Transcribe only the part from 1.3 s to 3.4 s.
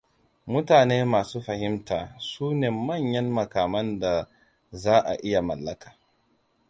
fahimta sune manyan